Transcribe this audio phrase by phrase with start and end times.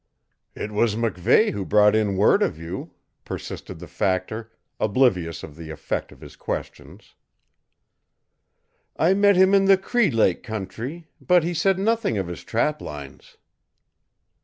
[0.55, 2.89] "It was MacVeigh who brought in word of you,"
[3.23, 7.13] persisted the factor, oblivious of the effect of his questions.
[8.95, 12.81] "I met him in the Cree Lake country, but he said nothing of his trap
[12.81, 13.37] lines."